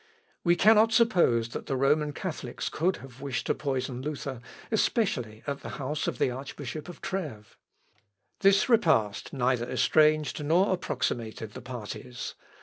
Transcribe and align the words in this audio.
We 0.43 0.55
cannot 0.55 0.91
suppose 0.91 1.49
that 1.49 1.67
the 1.67 1.75
Roman 1.75 2.11
Catholics 2.11 2.69
could 2.69 2.97
have 3.05 3.21
wished 3.21 3.45
to 3.45 3.53
poison 3.53 4.01
Luther, 4.01 4.41
especially 4.71 5.43
at 5.45 5.59
the 5.61 5.69
house 5.77 6.07
of 6.07 6.17
the 6.17 6.31
Archbishop 6.31 6.89
of 6.89 7.03
Trêves. 7.03 7.53
This 8.39 8.65
répast 8.65 9.31
neither 9.31 9.69
estranged 9.69 10.43
nor 10.43 10.73
approximated 10.73 11.51
the 11.51 11.61
parties. 11.61 12.33